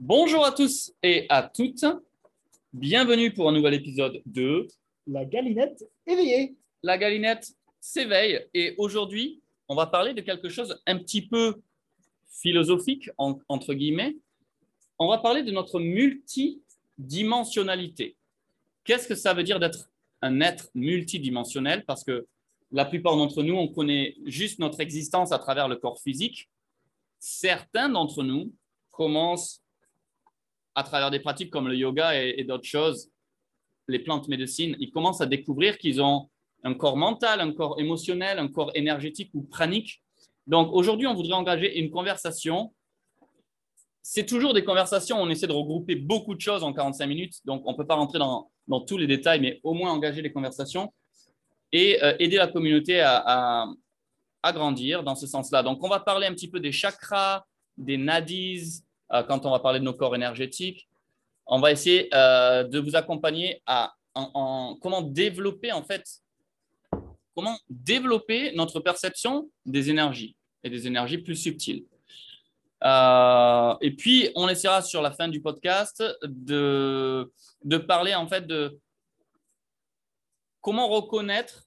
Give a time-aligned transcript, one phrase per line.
[0.00, 1.84] Bonjour à tous et à toutes.
[2.72, 4.66] Bienvenue pour un nouvel épisode de
[5.06, 6.56] La galinette éveillée.
[6.82, 11.62] La galinette s'éveille et aujourd'hui, on va parler de quelque chose un petit peu
[12.28, 14.16] philosophique, entre guillemets.
[14.98, 18.16] On va parler de notre multidimensionnalité.
[18.82, 19.88] Qu'est-ce que ça veut dire d'être
[20.22, 21.84] un être multidimensionnel?
[21.84, 22.26] Parce que
[22.72, 26.48] la plupart d'entre nous, on connaît juste notre existence à travers le corps physique.
[27.26, 28.52] Certains d'entre nous
[28.90, 29.62] commencent
[30.74, 33.10] à travers des pratiques comme le yoga et, d'autres choses,
[33.88, 36.28] les plantes médecines, ils commencent à découvrir qu'ils ont
[36.64, 40.02] un corps mental, un corps émotionnel, un corps énergétique ou pranique.
[40.46, 42.74] Donc aujourd'hui, on voudrait engager une conversation.
[44.02, 47.62] C'est toujours des conversations, on essaie de regrouper beaucoup de choses en 45 minutes, donc
[47.64, 48.50] on ne peut pas rentrer dans,
[48.86, 50.92] tous les détails, mais au moins engager les conversations
[51.72, 53.66] et euh, aider la communauté à, à
[54.52, 55.62] grandir dans ce sens-là.
[55.62, 57.44] Donc on va parler un petit peu des chakras,
[57.76, 60.88] des nadis, euh, quand on va parler de nos corps énergétiques.
[61.46, 66.04] On va essayer euh, de vous accompagner à en, comment développer en fait,
[67.34, 71.84] comment développer notre perception des énergies et des énergies plus subtiles.
[72.84, 77.32] Euh, et puis, on essaiera sur la fin du podcast de,
[77.64, 78.78] de parler en fait de
[80.60, 81.64] comment reconnaître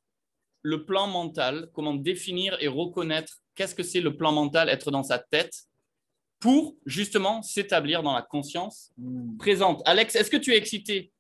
[0.68, 5.02] le plan mental, comment définir et reconnaître qu'est-ce que c'est le plan mental, être dans
[5.02, 5.54] sa tête,
[6.42, 9.38] pour justement s'établir dans la conscience hmm.
[9.38, 9.82] présente.
[9.86, 11.14] Alex, est-ce que tu es excité?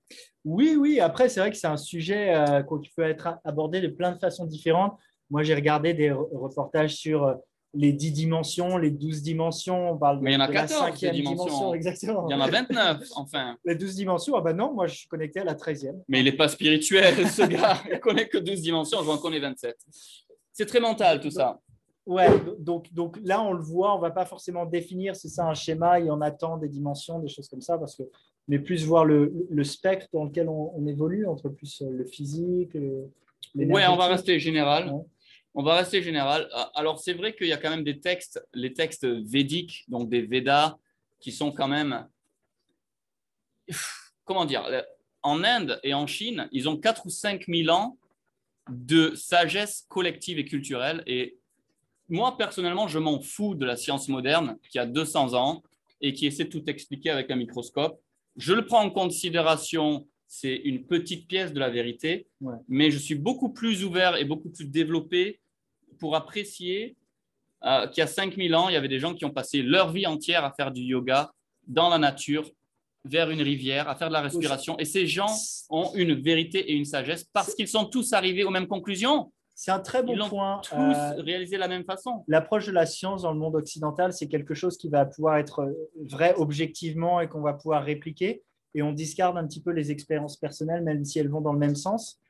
[0.44, 1.00] Oui, oui.
[1.00, 4.20] Après, c'est vrai que c'est un sujet euh, qui peut être abordé de plein de
[4.20, 4.98] façons différentes.
[5.30, 7.36] Moi, j'ai regardé des reportages sur euh,
[7.74, 9.92] les 10 dimensions, les 12 dimensions.
[9.92, 11.12] On parle Mais il y en a 14 dimensions.
[11.12, 11.74] dimension.
[11.74, 12.28] Exactement.
[12.30, 13.58] Il y en a 29, enfin.
[13.66, 16.02] Les 12 dimensions, ah ben non, moi, je suis connecté à la 13e.
[16.08, 17.82] Mais il n'est pas spirituel, ce gars.
[17.86, 19.76] il ne connaît que 12 dimensions, je en connais 27.
[20.54, 21.60] C'est très mental, tout ça.
[22.08, 25.42] Ouais, donc, donc là, on le voit, on ne va pas forcément définir si c'est
[25.42, 28.04] un schéma et on attend des dimensions, des choses comme ça, parce que,
[28.48, 32.74] mais plus voir le, le spectre dans lequel on, évolue, entre plus euh, le physique,
[32.76, 33.12] le,
[33.56, 34.94] Ouais, on va rester général.
[35.54, 36.48] On va rester général.
[36.54, 40.10] Ah, alors, c'est vrai qu'il y a quand même des textes, les textes védiques, donc
[40.10, 40.78] des Védas,
[41.20, 42.08] qui sont quand même.
[44.24, 44.66] Comment dire
[45.24, 47.98] En Inde et en Chine, ils ont 4 ou 5 000 ans
[48.70, 51.04] de sagesse collective et culturelle.
[51.08, 51.38] Et
[52.10, 55.64] moi, personnellement, je m'en fous de la science moderne qui a 200 ans
[56.02, 58.00] et qui essaie de tout expliquer avec un microscope.
[58.36, 62.28] Je le prends en considération, c'est une petite pièce de la vérité,
[62.68, 65.40] mais je suis beaucoup plus ouvert et beaucoup plus développé
[66.00, 66.96] pour apprécier
[67.64, 69.92] euh, qu'il y a 5000 ans, il y avait des gens qui ont passé leur
[69.92, 71.32] vie entière à faire du yoga
[71.66, 72.50] dans la nature,
[73.04, 74.78] vers une rivière, à faire de la respiration.
[74.78, 75.34] Et ces gens
[75.70, 79.32] ont une vérité et une sagesse parce qu'ils sont tous arrivés aux mêmes conclusions.
[79.56, 80.62] C'est un très bon Ils point.
[80.64, 82.24] Tous euh, réalisé de la même façon.
[82.28, 85.74] L'approche de la science dans le monde occidental, c'est quelque chose qui va pouvoir être
[85.96, 88.44] vrai objectivement et qu'on va pouvoir répliquer.
[88.78, 91.58] Et on discarde un petit peu les expériences personnelles, même si elles vont dans le
[91.58, 92.22] même sens.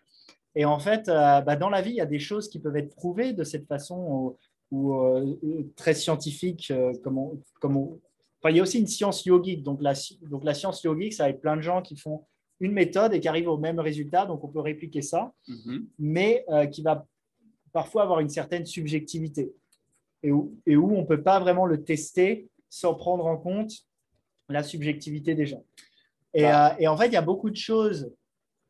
[0.56, 2.78] Et en fait, euh, bah, dans la vie, il y a des choses qui peuvent
[2.78, 4.38] être prouvées de cette façon
[4.72, 5.36] ou, euh,
[5.76, 6.72] très scientifique.
[7.04, 7.20] comme
[7.60, 7.90] comme
[8.50, 9.64] il y a aussi une science yogique.
[9.64, 12.24] Donc la, donc la science yogique, ça va être plein de gens qui font
[12.62, 14.26] une méthode et qui arrivent au même résultat.
[14.26, 15.86] Donc on peut répliquer ça, mm-hmm.
[16.00, 17.06] mais qui va
[17.74, 19.52] parfois avoir une certaine subjectivité
[20.24, 23.72] et où, et où on ne peut pas vraiment le tester sans prendre en compte
[24.50, 25.64] la subjectivité des gens.
[26.34, 26.72] Et, bah.
[26.72, 28.12] euh, et en fait, il y a beaucoup de choses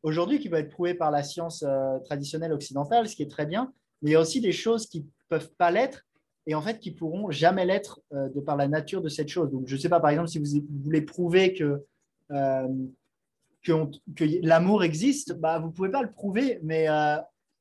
[0.04, 3.46] aujourd'hui qui peuvent être prouvées par la science euh, traditionnelle occidentale, ce qui est très
[3.46, 6.06] bien, mais il y a aussi des choses qui ne peuvent pas l'être
[6.46, 9.52] et en fait qui pourront jamais l'être euh, de par la nature de cette chose.
[9.52, 11.84] Donc, je ne sais pas, par exemple, si vous, voulez prouver que,
[12.30, 13.72] que,
[14.16, 16.88] que l'amour existe, bah, vous ne pouvez pas le prouver, mais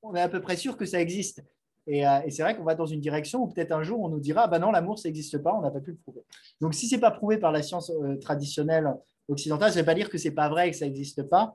[0.03, 1.43] on est à peu près sûr que ça existe.
[1.89, 4.43] Et, c'est vrai qu'on va dans une direction où peut-être un jour on nous dira
[4.45, 6.23] ah ben non, l'amour, ça n'existe pas, on n'a pas pu le prouver.
[6.61, 8.93] Donc si ce n'est pas prouvé par la science traditionnelle
[9.29, 11.23] occidentale, ça ne veut pas dire que ce n'est pas vrai et que ça n'existe
[11.25, 11.55] pas.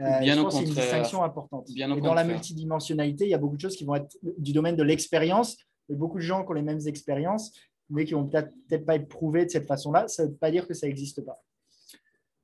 [0.00, 1.68] Euh, Bien je pense c'est une distinction importante.
[1.68, 4.76] et dans la multidimensionnalité, il y a beaucoup de choses qui vont être du domaine
[4.76, 5.56] de l'expérience.
[5.88, 7.52] Il y a beaucoup de gens qui ont les mêmes expériences,
[7.90, 10.08] mais qui vont peut-être peut pas être prouvées de cette façon-là.
[10.08, 11.40] Ça ne veut pas dire que ça n'existe pas.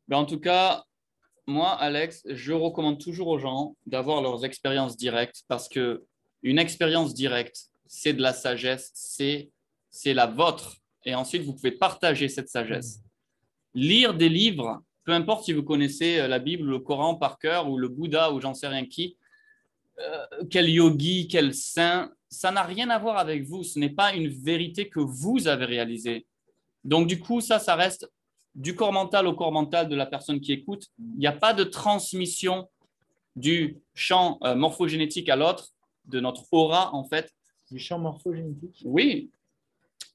[0.07, 0.85] Ben en tout cas,
[1.47, 6.05] moi, Alex, je recommande toujours aux gens d'avoir leurs expériences directes parce que
[6.43, 9.51] une expérience directe, c'est de la sagesse, c'est
[9.91, 10.77] c'est la vôtre.
[11.05, 13.01] Et ensuite, vous pouvez partager cette sagesse.
[13.79, 17.71] Lire des livres, peu importe si vous connaissez euh, la Bible, le Coran par cœur,
[17.71, 19.17] ou le Bouddha, ou j'en sais rien qui,
[20.01, 23.63] euh, quel yogi, quel saint, ça n'a rien à voir avec vous.
[23.63, 26.27] Ce n'est pas une vérité que vous avez réalisée.
[26.83, 28.11] Donc, du coup, ça, ça reste
[28.57, 30.89] du corps mental au corps mental de la personne qui écoute.
[30.99, 32.69] Il n'y a pas de transmission
[33.37, 35.69] du champ euh, morphogénétique à l'autre,
[36.07, 37.33] de notre aura en fait.
[37.71, 38.83] Du champ morphogénétique?
[38.85, 39.31] Oui.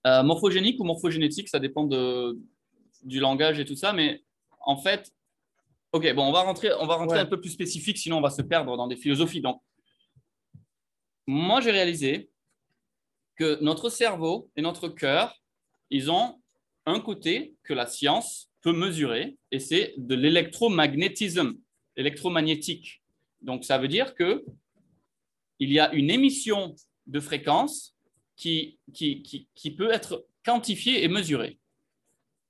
[0.05, 2.37] Euh, morphogénique ou morphogénétique, ça dépend de,
[3.03, 4.23] du langage et tout ça, mais
[4.59, 5.11] en fait,
[5.91, 8.29] ok, bon, on va rentrer, on va rentrer un peu plus spécifique, sinon on va
[8.29, 9.41] se perdre dans des philosophies.
[9.41, 9.61] Donc,
[11.27, 12.29] moi, j'ai réalisé
[13.35, 15.41] que notre cerveau et notre cœur,
[15.89, 16.41] ils ont
[16.85, 21.53] un côté que la science peut mesurer, et c'est de l'électromagnétisme,
[21.95, 23.01] électromagnétique.
[23.41, 24.43] Donc, ça veut dire que
[25.59, 26.75] il y a une émission
[27.07, 27.95] de fréquence
[28.35, 31.59] qui, qui, peut être quantifiée et mesurée.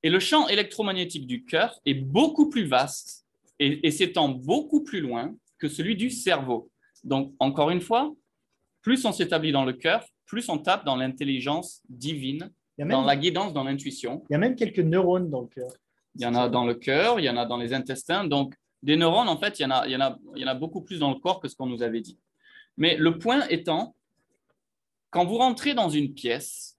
[0.04, 3.26] Et le champ électromagnétique du cœur est beaucoup plus vaste
[3.60, 6.70] et, s'étend beaucoup plus loin que celui du cerveau.
[7.06, 8.14] Donc, encore une fois,
[8.82, 13.54] plus on s'établit dans le cœur, plus on tape dans l'intelligence divine, dans la guidance,
[13.54, 14.26] dans l'intuition.
[14.30, 15.72] Il y a même quelques neurones dans le cœur.
[16.16, 18.26] Il y en a dans le cœur, il y en a dans les intestins.
[18.26, 20.46] Donc, des neurones, en fait, il y en a, il y en a, il y
[20.46, 22.20] en a beaucoup plus dans le corps que ce qu'on nous avait dit.
[22.76, 23.96] Mais le point étant,
[25.12, 26.78] quand vous rentrez dans une pièce,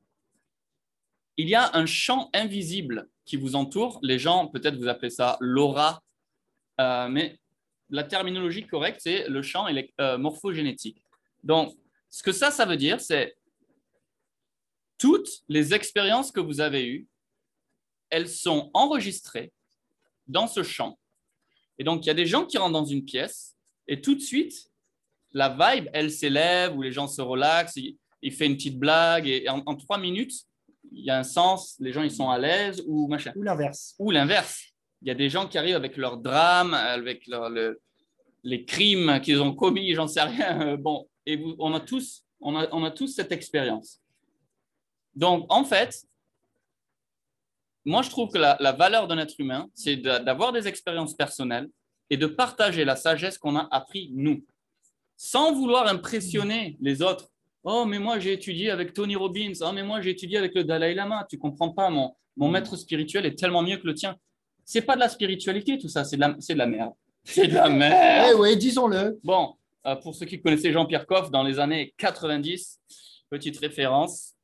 [1.38, 3.99] il y a un champ invisible qui vous entoure.
[4.03, 6.03] Les gens, peut-être vous appelez ça l'aura,
[6.81, 7.38] euh, mais
[7.91, 9.67] la terminologie correcte, c'est le champ
[10.00, 11.03] euh, morphogénétique.
[11.43, 11.76] Donc,
[12.11, 13.37] ce que ça, ça veut dire, c'est
[14.99, 17.09] toutes les expériences que vous avez eues,
[18.11, 19.53] elles sont enregistrées
[20.26, 20.99] dans ce champ.
[21.79, 23.55] Et donc, il y a des gens qui rentrent dans une pièce
[23.87, 24.71] et tout de suite,
[25.32, 29.49] la vibe, elle s'élève, ou les gens se relaxent, il fait une petite blague, et
[29.49, 30.44] en, trois minutes,
[30.94, 33.32] il y a un sens, les gens ils sont à l'aise, ou machin.
[33.37, 33.94] Ou l'inverse.
[33.99, 34.62] Ou l'inverse.
[35.02, 37.29] Il y a des gens qui arrivent avec leur drame, avec
[38.43, 40.76] les crimes qu'ils ont commis, j'en sais rien.
[40.76, 44.00] Bon, et on, a tous, on, a, on a tous cette expérience.
[45.14, 46.05] Donc, en fait,
[47.85, 51.69] moi, je trouve que la, la valeur d'un être humain, c'est d'avoir des expériences personnelles
[52.11, 54.44] et de partager la sagesse qu'on a appris nous
[55.17, 57.31] sans vouloir impressionner les autres.
[57.64, 59.52] Oh, mais moi j'ai étudié avec Tony Robbins.
[59.62, 61.26] Oh, mais moi j'ai étudié avec le Dalai Lama.
[61.28, 64.16] Tu comprends pas, mon, mon maître spirituel est tellement mieux que le tien.
[64.64, 66.93] C'est pas de la spiritualité tout ça, c'est de, la, de la merde.
[67.26, 68.28] C'est de la merde.
[68.31, 69.19] Eh oui, disons-le.
[69.25, 69.55] Bon,
[69.87, 72.81] euh, pour ceux qui connaissaient Jean-Pierre Coff dans les années 90,
[73.31, 74.34] petite référence.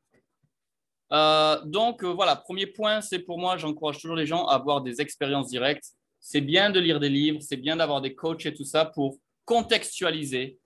[1.13, 4.81] Euh, donc euh, voilà, premier point, c'est pour moi, j'encourage toujours les gens à avoir
[4.81, 5.93] des expériences directes.
[6.21, 9.19] C'est bien de lire des livres, c'est bien d'avoir des coachs et tout ça pour
[9.45, 10.59] contextualiser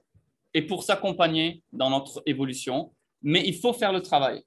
[0.54, 4.42] et pour s'accompagner dans notre évolution, mais il faut faire le travail.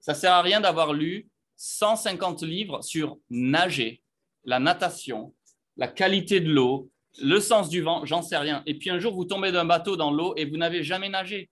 [0.00, 4.02] Ça ne sert à rien d'avoir lu 150 livres sur nager,
[4.44, 5.34] la natation,
[5.76, 6.90] la qualité de l'eau,
[7.22, 8.62] le sens du vent, j'en sais rien.
[8.66, 11.50] Et puis un jour, vous tombez d'un bateau dans l'eau et vous n'avez jamais nagé.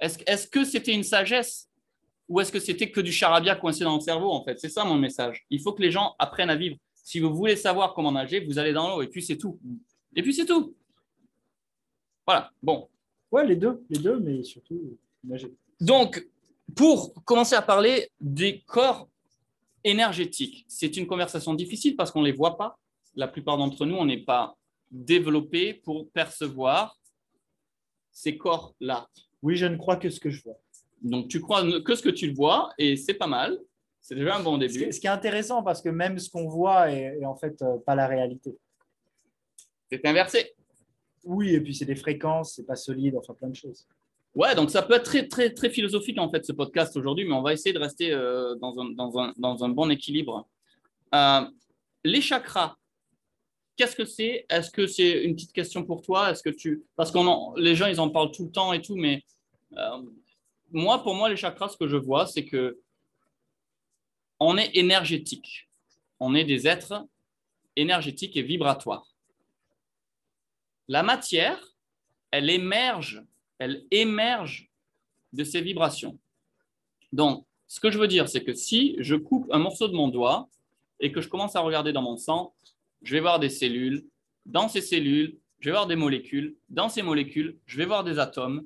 [0.00, 1.68] Est-ce est que c'était une sagesse
[2.28, 4.58] ou est-ce que c'était que du charabia coincé dans le cerveau en fait?
[4.58, 5.44] C'est ça mon message.
[5.50, 6.76] Il faut que les gens apprennent à vivre.
[6.94, 9.60] Si vous voulez savoir comment nager, vous allez dans l'eau et puis c'est tout.
[10.16, 10.74] Et puis c'est tout.
[12.26, 12.88] Voilà, bon.
[13.34, 14.96] Ouais, les deux, les deux, mais surtout
[15.80, 16.24] Donc,
[16.76, 19.08] pour commencer à parler des corps
[19.82, 22.78] énergétiques, c'est une conversation difficile parce qu'on ne les voit pas.
[23.16, 24.56] La plupart d'entre nous, on n'est pas
[24.88, 26.96] développé pour percevoir
[28.12, 29.08] ces corps-là.
[29.42, 30.60] Oui, je ne crois que ce que je vois.
[31.02, 33.58] Donc, tu crois que ce que tu vois et c'est pas mal.
[34.00, 34.92] C'est déjà un bon début.
[34.92, 37.96] Ce qui est intéressant parce que même ce qu'on voit est, en fait euh, pas
[37.96, 38.56] la réalité.
[39.90, 40.54] C'est inversé.
[41.24, 43.86] Oui, et puis c'est des fréquences, c'est pas solide, enfin plein de choses.
[44.34, 47.34] Ouais, donc ça peut être très, très, très philosophique en fait ce podcast aujourd'hui, mais
[47.34, 50.48] on va essayer de rester euh, dans, un, dans, un, dans, un, bon équilibre.
[51.14, 51.42] Euh,
[52.02, 52.76] les chakras,
[53.76, 54.44] qu'est-ce que c'est?
[54.50, 56.30] Est-ce que c'est une petite question pour toi?
[56.30, 58.96] Est-ce que tu parce que les gens ils en parlent tout le temps et tout,
[58.96, 59.22] mais
[59.78, 60.02] euh,
[60.72, 62.80] moi pour moi les chakras, ce que je vois, c'est que
[64.40, 65.70] on est énergétique,
[66.18, 67.06] on est des êtres
[67.76, 69.13] énergétiques et vibratoires
[70.88, 71.58] la matière,
[72.30, 73.22] elle émerge,
[73.58, 74.70] elle émerge
[75.32, 76.18] de ces vibrations.
[77.12, 80.08] Donc, ce que je veux dire, c'est que si je coupe un morceau de mon
[80.08, 80.48] doigt
[81.00, 82.54] et que je commence à regarder dans mon sang,
[83.02, 84.04] je vais voir des cellules.
[84.46, 86.56] Dans ces cellules, je vais voir des molécules.
[86.68, 88.64] Dans ces molécules, je vais voir des atomes.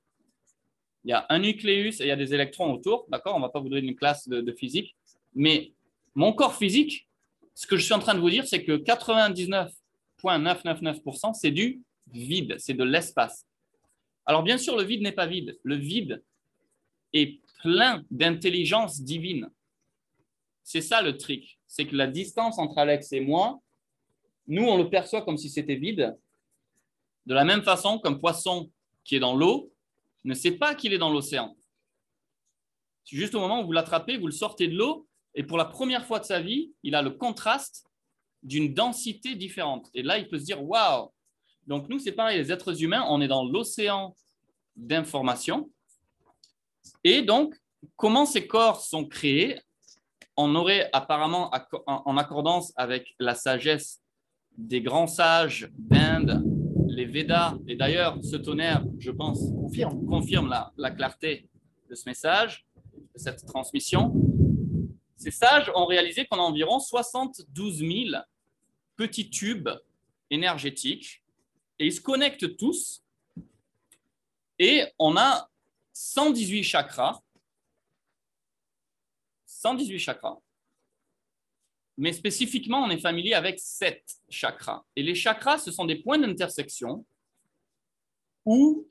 [1.05, 3.45] il y a un nucléus et il y a des électrons autour, d'accord On ne
[3.45, 4.97] va pas vous donner une classe de, physique,
[5.35, 5.73] mais
[6.15, 7.09] mon corps physique,
[7.55, 12.57] ce que je suis en train de vous dire, c'est que 99,999%, c'est du vide,
[12.59, 13.47] c'est de l'espace.
[14.27, 15.59] Alors bien sûr, le vide n'est pas vide.
[15.63, 16.23] Le vide
[17.13, 19.49] est plein d'intelligence divine.
[20.63, 23.61] C'est ça le trick, c'est que la distance entre Alex et moi,
[24.47, 26.17] nous, on le perçoit comme si c'était vide,
[27.27, 28.71] de la même façon qu'un poisson
[29.05, 29.70] qui est dans l'eau
[30.25, 31.57] ne sait pas qu'il est dans l'océan.
[33.05, 36.05] Juste au moment où vous l'attrapez, vous le sortez de l'eau, et pour la première
[36.07, 37.87] fois de sa vie, il a le contraste
[38.43, 39.89] d'une densité différente.
[39.95, 41.11] Et là, il peut se dire, waouh,
[41.67, 44.15] donc nous, c'est pareil, les êtres humains, on est dans l'océan
[44.77, 45.71] d'informations.
[47.05, 47.55] Et donc,
[47.97, 49.61] comment ces corps sont créés
[50.37, 51.51] On aurait apparemment,
[51.87, 54.01] en accordance avec la sagesse
[54.57, 56.43] des grands sages d'Inde,
[56.91, 59.41] les Védas, et d'ailleurs, ce tonnerre, je pense,
[60.09, 61.49] confirme, la, la clarté
[61.89, 62.67] de ce message,
[63.15, 64.13] de cette transmission.
[65.17, 67.93] Ces sages ont réalisé qu'on a environ 72 000
[68.97, 69.71] petits tubes
[70.31, 71.23] énergétiques
[71.79, 73.03] et ils se connectent tous.
[74.59, 75.49] Et on a
[75.93, 77.21] 118 chakras.
[79.47, 80.39] 118 chakras.
[82.01, 84.83] Mais spécifiquement, on est familier avec 7 chakras.
[84.97, 87.05] Et les chakras, ce sont des points d'intersection
[88.47, 88.89] où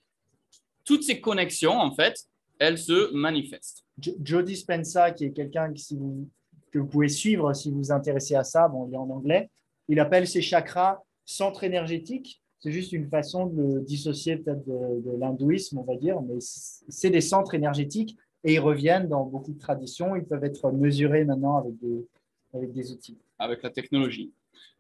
[0.86, 2.28] toutes ces connexions, en fait,
[2.60, 3.84] elles se manifestent.
[4.00, 8.68] Joe Dispenza, qui est quelqu'un que vous pouvez suivre si vous vous intéressez à ça,
[8.68, 9.50] bon, il est en anglais,
[9.88, 12.44] il appelle ces chakras centres énergétiques.
[12.60, 17.22] C'est juste une façon de dissocier peut-être de, l'hindouisme, on va dire, mais c'est des
[17.22, 20.16] centres énergétiques et ils reviennent dans beaucoup de traditions.
[20.16, 22.06] Ils peuvent être mesurés maintenant avec des,
[22.54, 23.18] avec des outils.
[23.38, 24.32] Avec la technologie.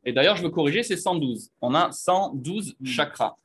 [0.04, 1.52] Et d'ailleurs, je veux corriger, c'est 112.
[1.62, 2.86] On a 112 hmm.
[2.86, 3.36] chakras.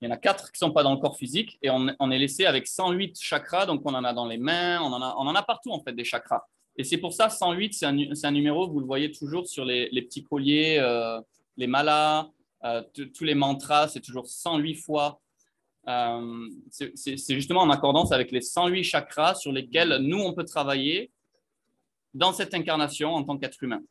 [0.00, 2.10] Il y en a 4 qui ne sont pas dans le corps physique et on,
[2.10, 3.66] est laissé avec 108 chakras.
[3.66, 6.42] Donc, on en a dans les mains, on en a, partout, en fait, des chakras.
[6.76, 10.02] Et c'est pour ça, 108, c'est un, numéro, vous le voyez toujours sur les, les
[10.02, 11.20] petits colliers, euh,
[11.56, 12.30] les malas,
[12.64, 15.20] euh, tous les mantras, c'est toujours 108 fois.
[15.88, 21.10] Euh, c'est justement en accordance avec les 108 chakras sur lesquels nous, on peut travailler
[22.14, 23.82] dans cette incarnation en tant qu'être humain.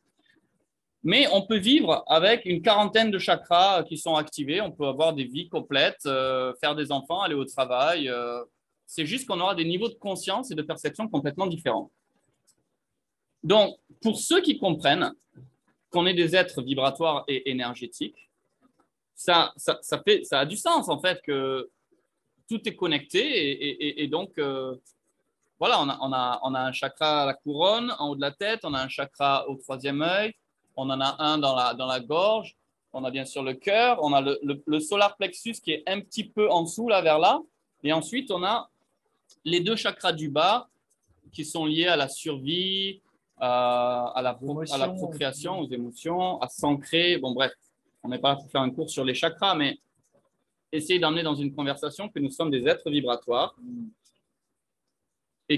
[1.04, 4.60] Mais on peut vivre avec une quarantaine de chakras qui sont activés.
[4.60, 8.10] On peut avoir des vies complètes, euh, faire des enfants, aller au travail.
[8.86, 11.90] c'est juste qu'on aura des niveaux de conscience et de perception complètement différents.
[13.42, 15.12] Donc, pour ceux qui comprennent
[15.90, 18.30] qu'on est des êtres vibratoires et énergétiques,
[19.14, 21.70] ça, ça, fait, ça a du sens en fait que
[22.48, 24.76] tout est connecté et, donc euh,
[25.62, 28.20] voilà, on a, on, a, on a, un chakra à la couronne, en haut de
[28.20, 30.34] la tête, on a un chakra au troisième œil,
[30.74, 32.56] on en a un dans la, dans la gorge,
[32.92, 36.00] on a bien sûr le cœur, on a le, le, solar plexus qui est un
[36.00, 37.40] petit peu en dessous là vers là,
[37.84, 38.70] et ensuite on a
[39.44, 40.66] les deux chakras du bas
[41.30, 43.00] qui sont liés à la survie,
[43.38, 44.36] à, la,
[44.72, 47.18] à la procréation, aux émotions, à s'ancrer.
[47.18, 47.52] Bon, bref,
[48.02, 49.78] on n'est pas là pour faire un cours sur les chakras, mais
[50.72, 53.54] essayer d'emmener dans une conversation que nous sommes des êtres vibratoires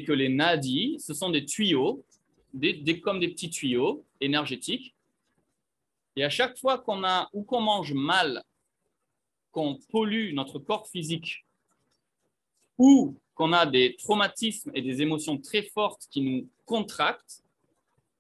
[0.02, 2.04] que les nadis, ce sont des tuyaux,
[2.52, 4.94] des, comme des petits tuyaux énergétiques.
[6.16, 8.42] Et à chaque fois qu'on a ou qu'on mange mal,
[9.50, 11.44] qu'on pollue notre corps physique,
[12.78, 17.42] ou qu'on a des traumatismes et des émotions très fortes qui nous contractent,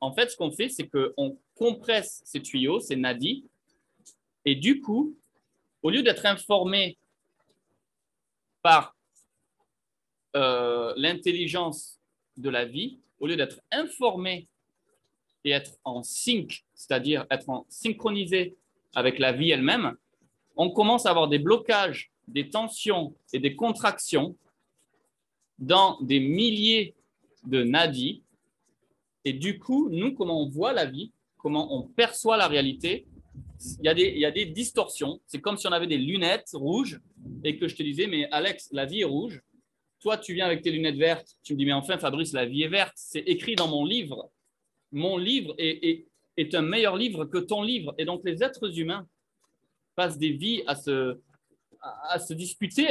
[0.00, 3.44] en fait, ce qu'on fait, c'est qu'on compresse ces tuyaux, ces nadis,
[4.44, 5.16] et du coup,
[5.82, 6.98] au lieu d'être informé
[8.62, 8.93] par
[10.36, 12.00] euh, l'intelligence
[12.36, 14.48] de la vie, au lieu d'être informé
[15.44, 18.56] et être en sync, c'est-à-dire être synchronisé
[18.94, 19.94] avec la vie elle-même,
[20.56, 24.36] on commence à avoir des blocages, des tensions et des contractions
[25.58, 26.94] dans des milliers
[27.44, 28.24] de nadis
[29.24, 33.06] et du coup, nous, comment on voit la vie, comment on perçoit la réalité,
[33.80, 35.20] il y a des distorsions.
[35.26, 37.00] C'est comme si on avait des lunettes rouges
[37.42, 39.40] et que je te disais, mais Alex, la vie est rouge.
[40.04, 41.34] Toi, tu viens avec tes lunettes vertes.
[41.42, 42.92] Tu me dis, mais enfin, Fabrice, la vie est verte.
[42.94, 44.28] C'est écrit dans mon livre.
[44.92, 46.04] Mon livre est,
[46.52, 47.94] un meilleur livre que ton livre.
[47.96, 49.06] Et donc, les êtres humains
[49.96, 51.16] passent des vies à se,
[52.10, 52.88] à se disputer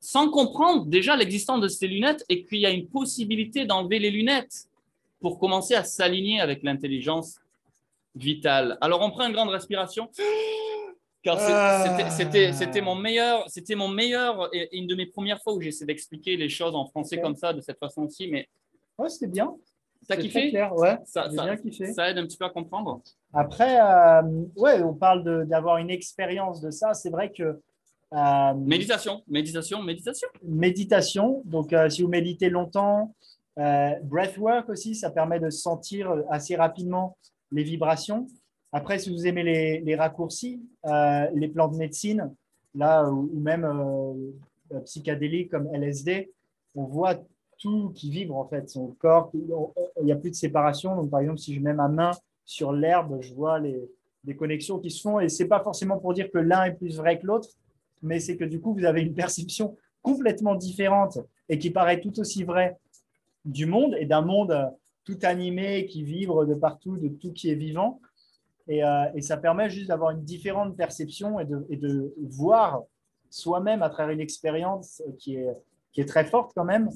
[0.00, 4.10] sans comprendre déjà l'existence de ces lunettes et qu'il y a une possibilité d'enlever les
[4.10, 4.70] lunettes
[5.20, 7.38] pour commencer à s'aligner avec l'intelligence
[8.14, 8.78] vitale.
[8.80, 10.08] Alors, on prend une grande respiration.
[11.26, 12.08] Car ah.
[12.08, 16.36] c'était mon meilleur, c'était mon meilleur et une de mes premières fois où j'essaie d'expliquer
[16.36, 18.28] les choses en français comme ça, de cette façon aussi.
[18.28, 18.48] Mais
[18.96, 19.52] ouais, c'était bien.
[20.08, 20.98] Ça kiffé clair, ouais.
[21.04, 21.92] Ça, ça, bien kiffé.
[21.92, 23.02] ça aide un petit peu à comprendre.
[23.34, 24.22] Après, euh,
[24.54, 26.94] ouais, on parle d'avoir une expérience de ça.
[26.94, 27.60] C'est vrai que
[28.14, 30.28] euh, méditation, méditation, méditation.
[30.44, 31.42] Méditation.
[31.44, 33.16] Donc, euh, si vous méditez longtemps,
[33.56, 37.16] breathwork aussi, ça permet de sentir assez rapidement
[37.50, 38.28] les vibrations.
[38.76, 39.42] Après, si vous aimez
[39.82, 42.30] les, raccourcis, euh, les plans de médecine,
[42.74, 46.30] là, ou, même euh, psychédéliques comme LSD,
[46.74, 47.14] on voit
[47.58, 49.32] tout qui vibre en fait, son corps.
[49.32, 50.94] Il n'y a plus de séparation.
[50.94, 52.10] Donc, par exemple, si je mets ma main
[52.44, 53.80] sur l'herbe, je vois les,
[54.24, 55.20] des connexions qui se font.
[55.20, 57.48] Et ce n'est pas forcément pour dire que l'un est plus vrai que l'autre,
[58.02, 61.18] mais c'est que du coup, vous avez une perception complètement différente
[61.48, 62.76] et qui paraît tout aussi vraie
[63.46, 64.70] du monde et d'un monde
[65.06, 68.02] tout animé qui vibre de partout, de tout qui est vivant.
[68.68, 68.82] Et,
[69.14, 72.82] et ça permet juste d'avoir une différente perception et de, voir
[73.30, 76.90] soi-même à travers une expérience qui est, très forte quand même,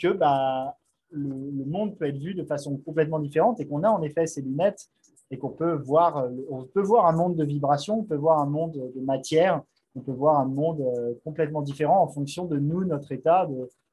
[0.00, 0.76] que bah,
[1.10, 4.40] le, monde peut être vu de façon complètement différente et qu'on a en effet ces
[4.40, 4.88] lunettes
[5.32, 8.46] et qu'on peut voir, on peut voir un monde de vibrations, on peut voir un
[8.46, 9.62] monde de matière,
[9.94, 13.48] on peut voir un monde euh, complètement différent en fonction de nous, notre état,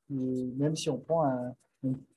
[0.09, 1.25] même si on prend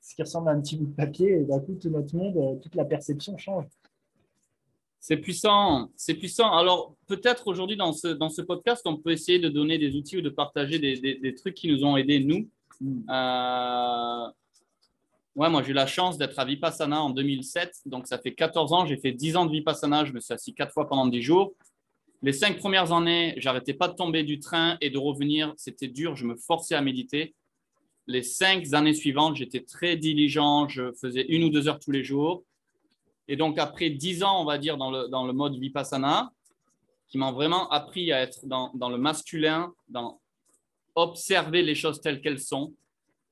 [0.01, 2.37] ce qui ressemble à un petit bout de papier, et d'un coup, tout notre monde,
[2.37, 3.65] euh, toute la perception change.
[5.03, 6.53] C'est puissant, c'est puissant.
[6.53, 10.19] Alors, peut-être aujourd'hui, dans ce, dans ce podcast, on peut essayer de donner des outils
[10.19, 12.51] ou de partager des, des, trucs qui nous ont aidés, nous.
[12.83, 13.11] Mm.
[13.11, 14.29] Euh,
[15.37, 17.81] ouais, moi, j'ai eu la chance d'être à Vipassana en 2007.
[17.87, 18.85] Donc, ça fait 14 ans.
[18.85, 20.05] J'ai fait 10 ans de Vipassana.
[20.05, 21.55] Je me suis assis quatre fois pendant 10 jours.
[22.23, 25.55] Les cinq premières années, j'arrêtais pas de tomber du train et de revenir.
[25.57, 26.15] C'était dur.
[26.15, 27.35] Je me forçais à méditer.
[28.07, 30.69] Les cinq années suivantes, j'étais très diligent.
[30.69, 32.45] Je faisais une ou deux heures tous les jours.
[33.31, 36.33] Et donc, après dix ans, on va dire, dans le, mode Vipassana,
[37.07, 40.21] qui m'ont vraiment appris à être dans, le masculin, dans
[40.97, 42.75] observer les choses telles qu'elles sont,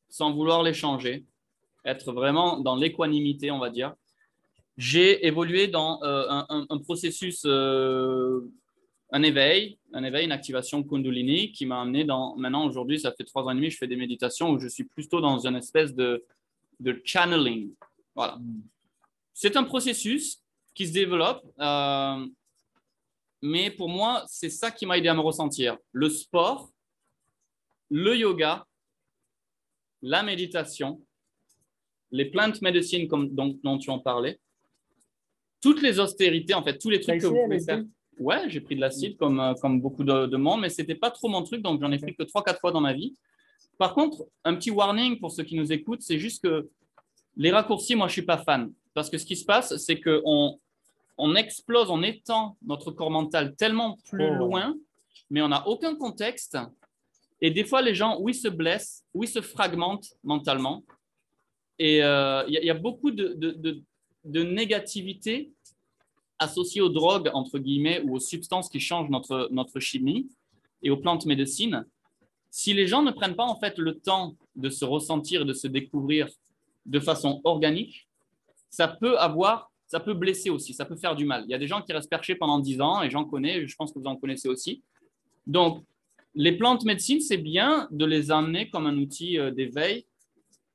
[0.09, 1.25] sans vouloir les changer,
[1.85, 3.93] être vraiment dans l'équanimité, on va dire.
[4.77, 8.49] J'ai évolué dans euh, un, processus, euh,
[9.11, 13.25] un éveil, un éveil, une activation Kundalini qui m'a amené dans, maintenant aujourd'hui, ça fait
[13.25, 15.93] trois ans et demi, je fais des méditations où je suis plutôt dans une espèce
[15.93, 16.25] de,
[16.79, 17.73] de channeling.
[18.15, 18.39] Voilà.
[19.41, 20.43] C'est un processus
[20.75, 22.27] qui se développe, euh,
[23.41, 25.79] mais pour moi, c'est ça qui m'a aidé à me ressentir.
[25.93, 26.73] Le sport,
[27.89, 28.67] le yoga,
[30.03, 31.01] la méditation,
[32.11, 34.41] les plantes médecines comme, dont, dont, tu en parlais,
[35.61, 37.85] toutes les austérités, en fait, tous les trucs que vous pouvez faire.
[38.19, 41.13] Ouais, j'ai pris de l'acide comme, euh, comme beaucoup de, monde, mais ce n'était pas
[41.13, 43.15] trop mon truc, donc j'en ai pris que 3-4 fois dans ma vie.
[43.79, 46.69] Par contre, un petit warning pour ceux qui nous écoutent, c'est juste que
[47.37, 48.73] les raccourcis, moi, je ne suis pas fan.
[48.99, 50.59] Parce que ce qui se passe, c'est qu'on
[51.19, 54.35] on explose, on étend notre corps mental tellement plus oh.
[54.35, 54.75] loin,
[55.31, 56.59] mais on n'a aucun contexte.
[57.41, 60.83] Et des fois, les gens, oui, se blessent, oui, se fragmentent mentalement.
[61.79, 63.81] Et euh, il y, a beaucoup de, de,
[64.25, 65.53] de, négativité
[66.41, 70.29] associée aux drogues, entre guillemets, ou aux substances qui changent notre, notre chimie
[70.83, 71.87] et aux plantes médecines.
[72.51, 75.69] Si les gens ne prennent pas en fait le temps de se ressentir, de se
[75.69, 76.29] découvrir
[76.85, 78.08] de façon organique,
[78.71, 81.45] ça peut avoir, ça peut blesser aussi, ça peut faire du mal.
[81.47, 83.77] Il y a des gens qui restent perchés pendant 10 ans, et j'en connais, je
[83.77, 84.83] pense que vous en connaissez aussi.
[85.47, 85.85] Donc,
[86.35, 90.05] les plantes médecines, c'est bien de les amener comme un outil euh, d'éveil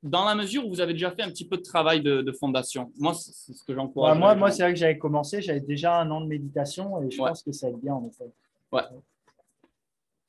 [0.04, 2.92] dans la mesure où vous avez déjà fait un petit peu de travail de, fondation.
[2.98, 4.18] Moi, c'est ce que j'encourage.
[4.18, 7.16] moi, moi c'est vrai que j'avais commencé, j'avais déjà un an de méditation et je
[7.16, 8.30] pense que ça aide bien en effet.
[8.70, 8.82] Ouais.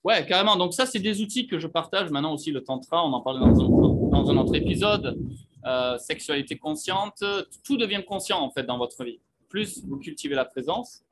[0.05, 0.55] Ouais, carrément.
[0.55, 2.09] Donc ça, c'est des outils que je partage.
[2.09, 5.19] Maintenant aussi, le tantra, on en parle dans un, dans un autre épisode.
[5.65, 7.23] Euh, sexualité consciente,
[7.63, 9.19] tout devient conscient en fait dans votre vie.
[9.49, 11.03] Plus vous cultivez la présence,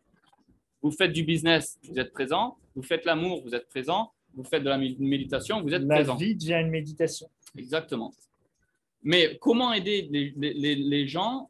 [0.83, 4.63] vous faites du business, vous êtes présent, vous faites l'amour, vous êtes présent, vous faites
[4.63, 6.13] de la méditation, vous êtes présent.
[6.13, 7.27] La vie devient une méditation.
[7.57, 8.13] Exactement.
[9.01, 11.49] Mais comment aider les, gens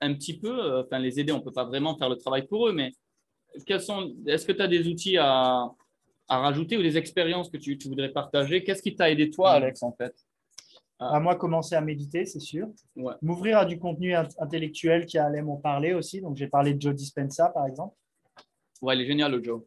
[0.00, 2.46] un petit peu, euh, enfin les aider, on ne peut pas vraiment faire le travail
[2.46, 2.92] pour eux, mais
[3.54, 5.70] est-ce que tu as des outils à,
[6.28, 8.64] rajouter ou des expériences que tu, tu voudrais partager?
[8.64, 10.14] Qu'est-ce qui t'a aidé toi, Alex, en fait?
[11.10, 12.68] À moi commencer à méditer, c'est sûr.
[13.22, 16.20] M'ouvrir à du contenu intellectuel qui allait m'en parler aussi.
[16.20, 17.94] Donc, j'ai parlé de Joe Dispenza, par exemple.
[18.80, 19.62] Ouais, il est génial, le Joe.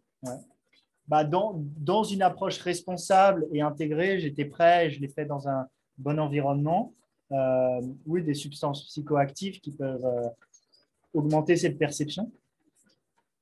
[1.08, 5.67] Bah, dans, dans, une approche responsable et intégrée, j'étais prêt, je l'ai fait dans un
[5.98, 6.93] bon environnement.
[7.32, 10.28] Euh, oui, des substances psychoactives qui peuvent euh,
[11.13, 12.32] augmenter cette perception.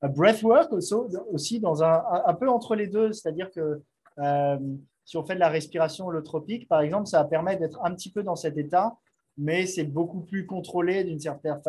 [0.02, 0.94] breathwork aussi,
[1.32, 3.82] aussi dans un, un, peu entre les deux, c'est-à-dire que
[4.18, 4.58] euh,
[5.04, 8.10] si on fait de la respiration holotropique, par exemple, ça va permettre d'être un petit
[8.10, 8.96] peu dans cet état,
[9.36, 11.60] mais c'est beaucoup plus contrôlé d'une certaine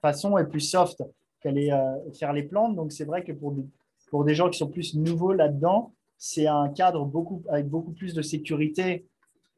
[0.00, 1.02] façon et plus soft
[1.40, 2.76] qu'aller euh, faire les plantes.
[2.76, 3.54] Donc, c'est vrai que pour,
[4.10, 8.14] pour des gens qui sont plus nouveaux là-dedans, c'est un cadre beaucoup, avec beaucoup plus
[8.14, 9.06] de sécurité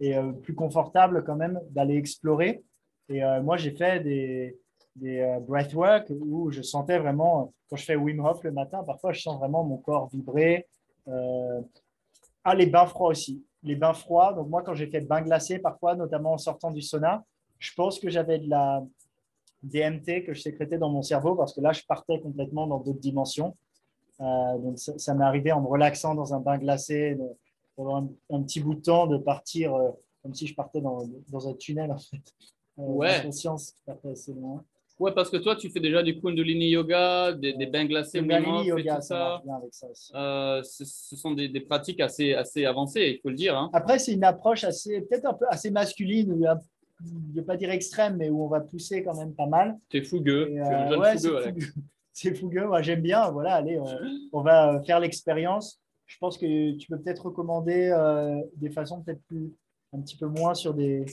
[0.00, 2.62] et euh, plus confortable quand même d'aller explorer.
[3.08, 4.56] Et euh, moi, j'ai fait des,
[4.96, 9.20] des breathwork où je sentais vraiment, quand je fais Wim Hof le matin, parfois je
[9.20, 10.66] sens vraiment mon corps vibrer.
[12.44, 13.42] Ah, les bains froids aussi.
[13.62, 14.34] Les bains froids.
[14.34, 17.24] Donc, moi, quand j'ai fait bain glacé, parfois, notamment en sortant du sauna,
[17.58, 18.82] je pense que j'avais de la
[19.62, 23.00] DMT que je sécrétais dans mon cerveau parce que là, je partais complètement dans d'autres
[23.00, 23.56] dimensions.
[24.20, 27.16] Euh, donc, ça, m'est arrivé en me relaxant dans un bain glacé
[27.74, 29.90] pendant un, petit bout de temps de partir euh,
[30.22, 32.22] comme si je partais dans, dans un tunnel, en fait.
[32.78, 33.22] Euh, ouais.
[33.22, 33.74] conscience,
[35.00, 38.66] Ouais, parce que toi, tu fais déjà du Kundalini Yoga, des, des bains glacés, Kundalini
[38.66, 39.42] Yoga, ça.
[40.14, 40.84] Euh, ce,
[41.16, 43.56] sont des, des, pratiques assez, assez avancées, il faut le dire.
[43.56, 43.70] Hein.
[43.72, 46.32] Après, c'est une approche assez, peut-être un peu assez masculine,
[47.02, 49.76] je ne vais pas dire extrême, mais où on va pousser quand même pas mal.
[49.88, 51.74] Tu es fougueux, tu es un euh, jeune ouais, fougueux, Alex.
[52.12, 52.66] c'est fougueux.
[52.66, 53.30] Moi, j'aime bien.
[53.30, 53.80] Voilà, allez,
[54.32, 55.80] on, va faire l'expérience.
[56.06, 59.52] Je pense que tu peux peut-être recommander euh, des façons peut-être plus,
[59.92, 61.04] un petit peu moins sur des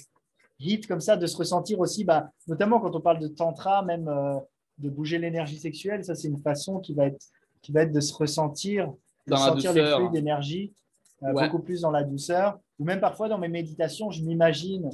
[0.62, 4.08] hits comme ça, de se ressentir aussi, bah, notamment quand on parle de tantra, même
[4.08, 4.40] euh,
[4.78, 6.04] de bouger l'énergie sexuelle.
[6.04, 7.26] Ça, c'est une façon qui va être,
[7.62, 8.92] qui va être de se ressentir,
[9.28, 10.74] de sentir les flux d'énergie
[11.24, 12.60] euh, beaucoup plus dans la douceur.
[12.80, 14.90] Ou même parfois dans mes méditations, je m'imagine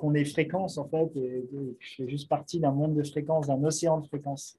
[0.00, 3.62] qu'on est fréquence en fait, et, je fais juste partie d'un monde de fréquences, d'un
[3.62, 4.58] océan de fréquences.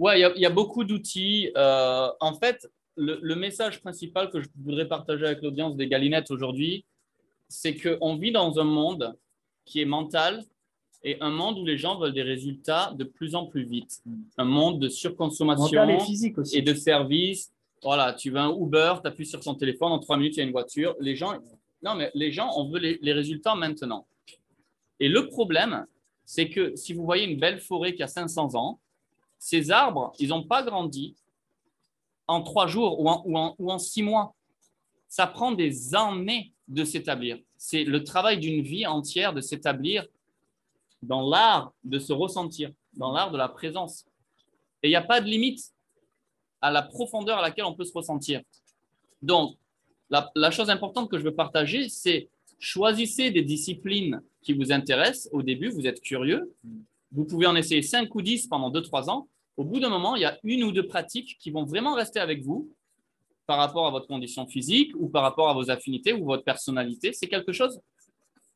[0.00, 1.52] Ouais, il y, a beaucoup d'outils.
[1.58, 2.66] Euh, en fait,
[2.96, 6.86] le, message principal que je voudrais partager avec l'audience des Galinettes aujourd'hui,
[7.50, 9.16] c'est qu'on vit dans un monde
[9.64, 10.44] qui est mental
[11.02, 14.02] et un monde où les gens veulent des résultats de plus en plus vite.
[14.38, 15.98] Un monde de surconsommation et,
[16.52, 17.52] et, de services.
[17.82, 20.42] Voilà, tu veux un Uber, tu appuies sur ton téléphone, en trois minutes, il y
[20.42, 20.94] a une voiture.
[21.00, 21.34] Les gens,
[21.82, 24.06] non, mais les gens, on veut les, les résultats maintenant.
[24.98, 25.86] Et le problème,
[26.24, 28.78] c'est que si vous voyez une belle forêt qui a 500 ans,
[29.38, 31.16] ces arbres, ils n'ont pas grandi
[32.30, 34.34] en trois jours ou en, six mois.
[35.08, 37.38] Ça prend des années de s'établir.
[37.56, 40.06] C'est le travail d'une vie entière de s'établir
[41.02, 44.06] dans l'art de se ressentir, dans l'art de la présence.
[44.82, 45.60] Et il n'y a pas de limite
[46.60, 48.40] à la profondeur à laquelle on peut se ressentir.
[49.20, 49.56] Donc,
[50.10, 52.28] la, chose importante que je veux partager, c'est
[52.58, 55.28] choisissez des disciplines qui vous intéressent.
[55.32, 56.52] Au début, vous êtes curieux,
[57.12, 59.28] vous pouvez en essayer 5 ou 10 pendant 2-3 ans.
[59.56, 62.20] Au bout d'un moment, il y a une ou deux pratiques qui vont vraiment rester
[62.20, 62.70] avec vous
[63.50, 67.12] par rapport à votre condition physique ou par rapport à vos affinités ou votre personnalité.
[67.12, 67.80] C'est quelque chose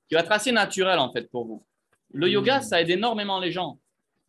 [0.09, 1.65] qui va être assez naturel en fait pour vous.
[2.13, 3.81] Le yoga, ça aide énormément les gens.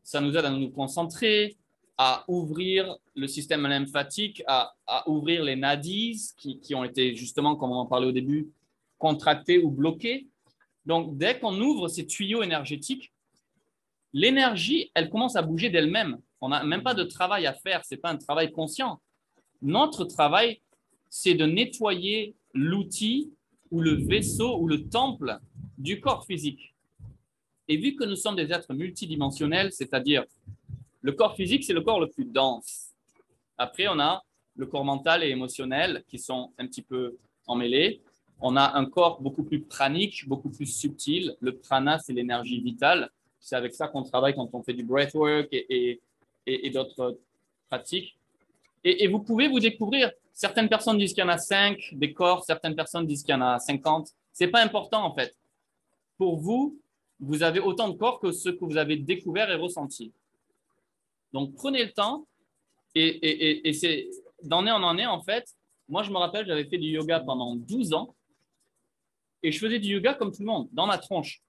[0.01, 1.55] Ça nous aide à nous concentrer,
[1.99, 4.73] à ouvrir le système lymphatique, à,
[5.05, 8.49] ouvrir les nadis qui, qui, ont été justement, comme on en parlait au début,
[8.97, 10.25] contractés ou bloqués.
[10.83, 13.13] Donc, dès qu'on ouvre ces tuyaux énergétiques,
[14.13, 16.17] l'énergie, elle commence à bouger d'elle-même.
[16.41, 18.99] On n'a même pas de travail à faire, ce n'est pas un travail conscient.
[19.61, 20.61] Notre travail,
[21.09, 23.31] c'est de nettoyer l'outil
[23.71, 25.39] ou le vaisseau ou le temple
[25.77, 26.73] du corps physique.
[27.67, 30.23] Et vu que nous sommes des êtres multidimensionnels, c'est-à-dire
[31.01, 32.91] le corps physique, c'est le corps le plus dense.
[33.57, 34.23] Après, on a
[34.55, 38.01] le corps mental et émotionnel qui sont un petit peu emmêlés.
[38.39, 41.35] On a un corps beaucoup plus pranique, beaucoup plus subtil.
[41.39, 43.09] Le prana, c'est l'énergie vitale.
[43.39, 45.99] C'est avec ça qu'on travaille quand on fait du breathwork et,
[46.45, 47.19] et, et d'autres
[47.69, 48.17] pratiques.
[48.87, 50.11] Et, vous pouvez vous découvrir.
[50.31, 53.37] Certaines personnes disent qu'il y en a cinq des corps, certaines personnes disent qu'il y
[53.37, 54.09] en a 50.
[54.31, 55.35] Ce n'est pas important en fait.
[56.17, 56.79] Pour vous,
[57.19, 60.13] vous avez autant de corps que ceux que vous avez découverts et ressentis.
[61.33, 62.25] Donc prenez le temps
[62.93, 64.07] et, et c'est
[64.43, 65.45] d'en en en est en fait.
[65.89, 68.15] Moi, je me rappelle, j'avais fait du yoga pendant 12 ans
[69.43, 71.41] et je faisais du yoga comme tout le monde, dans ma tronche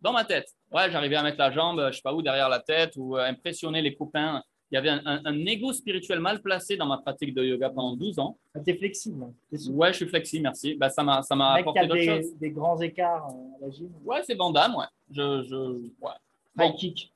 [0.00, 0.54] dans ma tête.
[0.70, 3.24] Ouais, j'arrivais à mettre la jambe, je sais pas où, derrière la tête ou euh,
[3.24, 4.42] impressionner les copains.
[4.72, 7.94] Il y avait un, un, ego spirituel mal placé dans ma pratique de yoga pendant
[7.94, 8.36] 12 ans.
[8.52, 9.22] Ah, tu es flexible.
[9.22, 10.74] Hein, ouais, je suis flexible, merci.
[10.74, 11.20] Bah, ça m'a,
[11.54, 12.36] apporté d'autres choses.
[12.36, 13.92] des grands écarts euh, à la gym?
[14.04, 14.86] Ouais, c'est bandam, ouais.
[15.10, 16.12] Je, je, ouais.
[16.56, 16.72] Bon.
[16.72, 17.12] kick.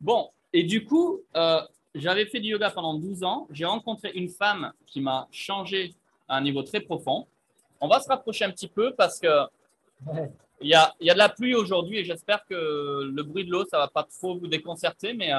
[0.00, 1.60] Bon, et du coup, euh,
[1.94, 3.46] j'avais fait du yoga pendant 12 ans.
[3.50, 5.94] J'ai rencontré une femme qui m'a changé
[6.28, 7.26] à un niveau très profond.
[7.78, 9.28] On va se rapprocher un petit peu parce que
[10.60, 12.54] il y, a, il y a de la pluie aujourd'hui et j'espère que
[13.04, 15.38] le bruit de l'eau, ça va pas trop vous déconcerter, mais euh,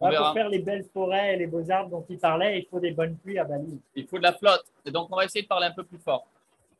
[0.00, 2.78] on Pour faire les belles forêts et les beaux arbres dont il parlait, il faut
[2.78, 3.80] des bonnes pluies à Bali.
[3.96, 4.64] Il faut de la flotte.
[4.84, 6.26] Et donc, on va essayer de parler un peu plus fort.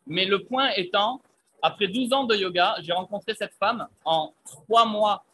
[0.07, 1.21] Mais le point étant,
[1.61, 5.25] après 12 ans de yoga, j'ai rencontré cette femme en trois mois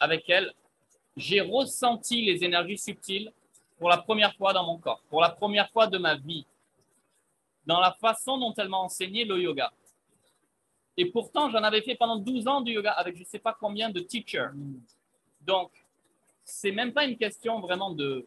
[0.00, 0.52] avec elle.
[1.16, 3.32] J'ai ressenti les énergies subtiles
[3.78, 6.44] pour la première fois dans mon corps, pour la première fois de ma vie,
[7.64, 9.72] dans la façon dont elle m'a enseigné le yoga.
[10.96, 13.56] Et pourtant, j'en avais fait pendant 12 ans du yoga avec je ne sais pas
[13.58, 14.50] combien de teachers.
[15.40, 15.70] Donc,
[16.50, 18.26] c'est même pas une question vraiment de.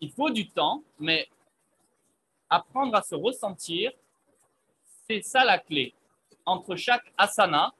[0.00, 1.28] Il faut du temps, mais
[2.50, 3.92] apprendre à se ressentir,
[5.08, 5.94] c'est ça la clé.
[6.44, 7.72] Entre chaque asana,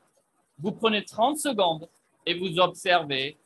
[0.59, 1.89] vous prenez 30 secondes
[2.25, 3.37] et vous observez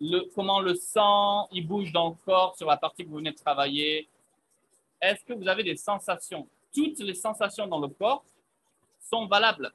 [0.00, 3.32] le, comment le sang il bouge dans le corps sur la partie que vous venez
[3.32, 4.08] de travailler.
[5.00, 6.48] Est-ce que vous avez des sensations?
[6.72, 8.24] Toutes les sensations dans le corps
[9.00, 9.72] sont valables.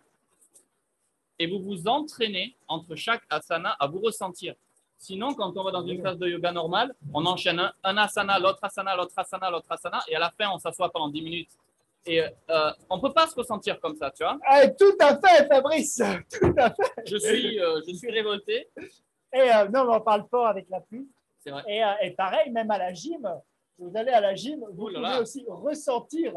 [1.39, 4.55] Et vous vous entraînez entre chaque asana à vous ressentir.
[4.97, 8.59] Sinon, quand on va dans une classe de yoga normale, on enchaîne un, asana, l'autre
[8.63, 11.51] asana, l'autre asana, l'autre asana, et à la fin, on s'assoit pendant 10 minutes.
[12.05, 14.39] Et euh, on ne peut pas se ressentir comme ça, tu vois.
[14.63, 16.01] Eh, tout à fait, Fabrice,
[16.39, 17.03] tout à fait.
[17.05, 18.69] Je suis, euh, je suis révolté.
[19.33, 21.07] Et euh, non, on parle fort avec la pluie.
[21.39, 21.63] C'est vrai.
[21.67, 23.29] Et, et, pareil, même à la gym,
[23.77, 26.33] vous allez à la gym, vous pouvez aussi ressentir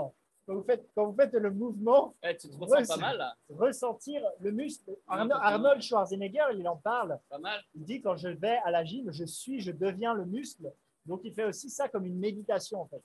[0.50, 3.00] quand vous faites, quand vous faites le mouvement, Eh, tu te ressens Ouais, pas c'est-
[3.00, 4.90] mal là ressentir le muscle.
[5.06, 7.20] Arno- Arnold Schwarzenegger, il en parle.
[7.28, 10.24] Pas mal Il dit quand je vais à la gym, je suis, je deviens le
[10.24, 10.72] muscle.
[11.06, 13.02] Donc il fait aussi ça comme une méditation en fait.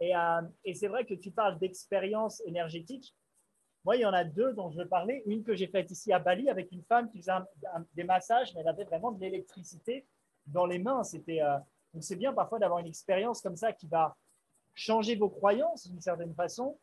[0.00, 3.14] Et, euh, et c'est vrai que tu parles d'expérience énergétique.
[3.84, 5.22] Moi, il y en a deux dont je veux parler.
[5.26, 8.04] Une que j'ai faite ici à Bali avec une femme qui faisait un- un- des
[8.04, 10.06] massages, mais elle avait vraiment de l'électricité
[10.46, 11.02] dans les mains.
[11.04, 11.58] C'était, euh,
[11.92, 14.16] donc c'est bien parfois d'avoir une expérience comme ça qui va
[14.74, 16.76] changer vos croyances d'une certaine façon.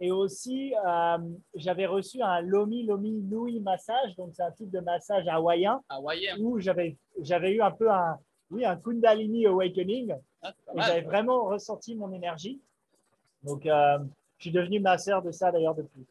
[0.00, 1.18] Et aussi, euh,
[1.54, 6.36] j'avais reçu un Lomi Lomi Nui massage, donc c'est un type de massage hawaïen Hawaïen.
[6.38, 8.16] où j'avais j'avais eu un peu un,
[8.50, 12.60] oui, un Kundalini Awakening Ah, j'avais vraiment ressenti mon énergie.
[13.42, 13.98] Donc, euh,
[14.38, 16.06] je suis devenu masseur de ça d'ailleurs depuis.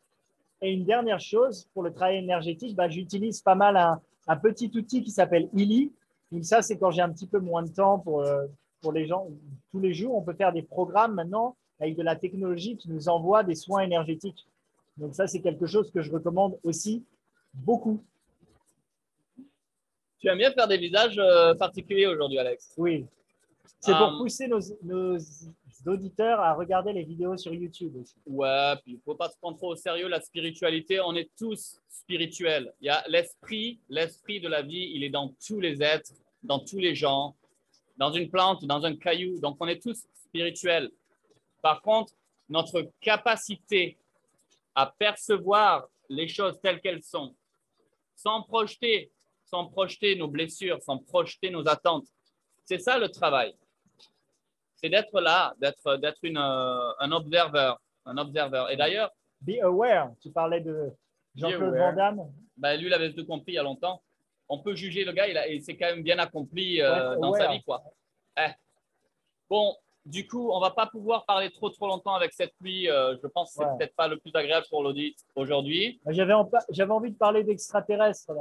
[0.62, 4.72] Et une dernière chose, pour le travail énergétique, bah, j'utilise pas mal un, un petit
[4.76, 5.92] outil qui s'appelle Illy.
[6.32, 8.46] Donc, ça, c'est quand j'ai un petit peu moins de temps pour, euh,
[8.82, 9.28] pour les gens.
[9.72, 13.08] Tous les jours, on peut faire des programmes maintenant avec de la technologie qui nous
[13.10, 14.48] envoie des soins énergétiques.
[14.98, 17.06] Donc, ça, c'est quelque chose que je recommande aussi
[17.54, 18.04] beaucoup.
[20.20, 22.74] Tu aimes bien faire des visages euh, particuliers aujourd'hui, Alex?
[22.78, 23.06] Oui.
[23.80, 25.18] C'est pour Euh, pousser nos, nos
[25.86, 28.16] auditeurs à regarder les vidéos sur YouTube aussi.
[28.26, 31.00] Ouais, puis il faut pas se prendre trop au sérieux la spiritualité.
[31.00, 32.74] On est tous spirituels.
[32.82, 36.12] Il y a l'esprit, l'esprit de la vie, il est dans tous les êtres,
[36.42, 37.36] dans tous les gens,
[37.98, 39.40] dans une plante, dans un caillou.
[39.40, 40.90] Donc on est tous spirituels.
[41.62, 42.14] Par contre,
[42.50, 43.98] notre capacité
[44.76, 47.36] à percevoir les choses telles qu'elles sont,
[48.16, 49.12] sans projeter,
[49.44, 52.06] sans projeter nos blessures, sans projeter nos attentes,
[52.64, 53.56] c'est ça le travail.
[54.76, 58.70] C'est d'être là, d'être d'être une, euh, un observeur, un observeur.
[58.70, 60.12] Et d'ailleurs, Be aware.
[60.22, 60.92] Tu parlais de
[61.36, 61.76] Jean-Claude.
[61.76, 62.34] Van Damme.
[62.58, 64.02] ben, lui, il avait tout compris il y a longtemps.
[64.50, 67.32] On peut juger le gars, il, il s'est quand même bien accompli euh, Ouais, dans
[67.32, 67.40] ouais.
[67.40, 67.62] sa vie.
[67.64, 67.84] Quoi.
[68.40, 68.48] Eh.
[69.50, 72.90] Bon, du coup, on va pas pouvoir parler trop trop longtemps avec cette pluie.
[72.90, 73.78] euh, je pense que c'est Ouais.
[73.78, 76.00] peut-être pas le plus agréable pour l'audit aujourd'hui.
[76.08, 78.32] J'avais en- j'avais envie de parler d'extraterrestres.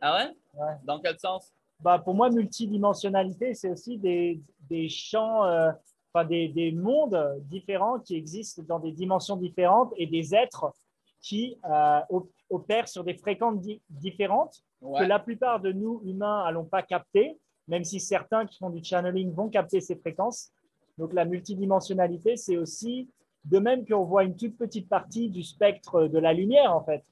[0.00, 0.36] Ah ouais?
[0.60, 0.74] Ouais.
[0.84, 1.52] Dans quel sens?
[1.80, 5.70] Bah, pour moi, multidimensionnalité, c'est aussi des, des champs, euh,
[6.12, 10.72] enfin, des, des mondes différents qui existent dans des dimensions différentes et des êtres
[11.20, 16.44] qui euh, op- opèrent sur des fréquences di- différentes que la plupart de nous, humains,
[16.44, 20.50] n'allons pas capter, même si certains qui font du channeling vont capter ces fréquences.
[20.98, 23.08] Donc la multidimensionnalité, c'est aussi,
[23.44, 27.02] de même qu'on voit une toute petite partie du spectre de la lumière, en fait,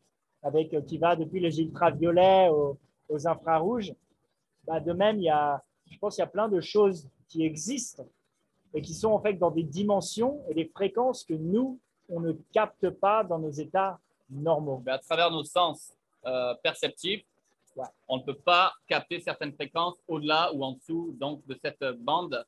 [0.43, 3.93] avec, qui va depuis les ultraviolets aux, aux infrarouges,
[4.65, 7.45] bah, de même, il y a, je pense qu'il y a plein de choses qui
[7.45, 8.05] existent
[8.75, 12.33] et qui sont en fait dans des dimensions et des fréquences que nous, on ne
[12.53, 13.99] capte pas dans nos états
[14.31, 14.79] normaux.
[14.79, 15.93] Ben, à travers nos sens
[16.27, 17.25] euh, perceptifs,
[18.09, 22.45] On ne peut pas capter certaines fréquences au-delà ou en dessous donc, de cette bande,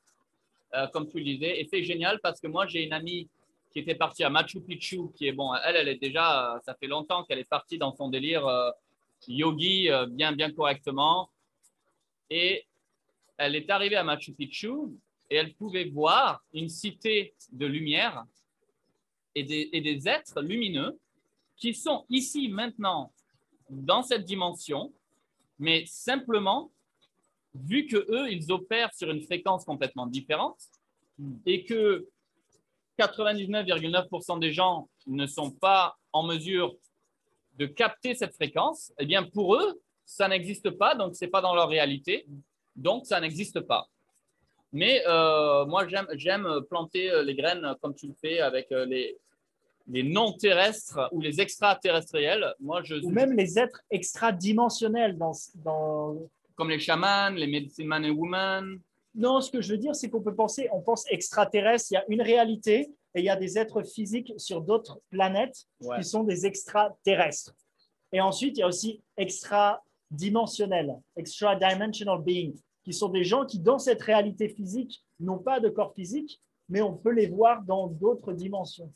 [0.74, 1.60] euh, comme tu le disais.
[1.60, 3.28] Et c'est génial parce que moi, j'ai une amie
[3.72, 6.74] qui était partie à Machu Picchu, qui est bon, elle, elle est déjà, euh, ça
[6.74, 8.70] fait longtemps qu'elle est partie dans son délire euh,
[9.26, 11.30] yogi bien, bien correctement.
[12.30, 12.66] Et
[13.36, 14.70] elle est arrivée à Machu Picchu
[15.30, 18.24] et elle pouvait voir une cité de lumière
[19.34, 20.98] et des, et des êtres lumineux
[21.56, 23.12] qui sont ici maintenant
[23.70, 24.92] dans cette dimension,
[25.58, 26.70] mais simplement
[27.54, 30.58] vu que eux ils opèrent sur une fréquence complètement différente
[31.46, 32.08] et que
[32.98, 36.74] 99,9% des gens ne sont pas en mesure
[37.58, 41.54] de capter cette fréquence, eh bien pour eux ça n'existe pas, donc c'est pas dans
[41.54, 42.26] leur réalité,
[42.76, 43.88] donc ça n'existe pas.
[44.72, 48.72] Mais euh, moi j'aime j'aime planter euh, les graines euh, comme tu le fais avec
[48.72, 49.16] euh, les
[49.86, 52.54] les non terrestres ou les extraterrestriels.
[52.60, 56.16] Moi je Ou même les êtres extradimensionnels dans, dans...
[56.54, 58.78] comme les chamans, les medicine man et woman.
[59.14, 61.96] Non, ce que je veux dire, c'est qu'on peut penser, on pense extraterrestre, il y
[61.98, 65.98] a une réalité et il y a des êtres physiques sur d'autres planètes Ouais.
[65.98, 67.54] qui sont des extraterrestres.
[68.12, 73.78] Et ensuite, il y a aussi extra-dimensionnels, extra-dimensional beings, qui sont des gens qui, dans
[73.78, 78.32] cette réalité physique, n'ont pas de corps physique, mais on peut les voir dans d'autres
[78.32, 78.92] dimensions.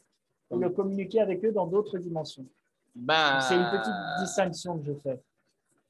[0.50, 2.46] On peut communiquer avec eux dans d'autres dimensions.
[2.94, 5.20] Ben, C'est une petite distinction que je fais.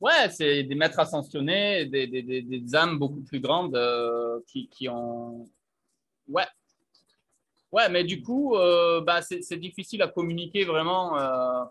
[0.01, 4.69] Ouais, c'est des maîtres ascensionnés, des, des, des, des âmes beaucoup plus grandes euh, qui,
[4.69, 5.49] qui ont.
[6.29, 6.47] Ouais.
[7.73, 11.65] Ouais, mais du coup, euh, bah, c'est difficile à communiquer vraiment euh,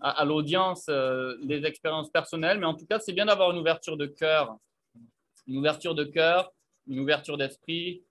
[0.00, 3.96] à, à l'audience les expériences personnelles, mais en tout cas, c'est bien d'avoir une ouverture
[3.96, 4.56] de cœur.
[5.48, 6.52] Une ouverture de cœur,
[6.86, 8.02] une ouverture d'esprit.